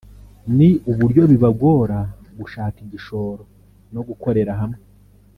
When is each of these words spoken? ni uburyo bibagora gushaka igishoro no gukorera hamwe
ni 0.57 0.69
uburyo 0.91 1.23
bibagora 1.31 1.99
gushaka 2.39 2.77
igishoro 2.85 3.43
no 3.93 4.01
gukorera 4.07 4.53
hamwe 4.59 4.79